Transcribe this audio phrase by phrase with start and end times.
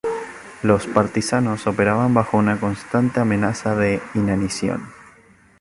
[0.63, 4.87] Los partisanos operaban bajo una constante amenaza de inanición.